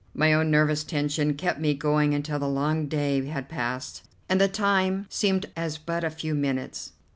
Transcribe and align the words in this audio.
My 0.15 0.33
own 0.33 0.49
nervous 0.49 0.83
tension 0.83 1.35
kept 1.35 1.59
me 1.59 1.75
going 1.75 2.15
until 2.15 2.39
the 2.39 2.47
long 2.47 2.87
day 2.87 3.23
had 3.27 3.47
passed, 3.47 4.01
and 4.27 4.41
the 4.41 4.47
time 4.47 5.05
seemed 5.11 5.45
as 5.55 5.77
but 5.77 6.03
a 6.03 6.09
few 6.09 6.33
minutes. 6.33 6.93